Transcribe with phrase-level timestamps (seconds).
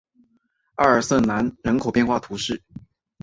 [0.77, 2.63] 阿尔瑟南人口变化图示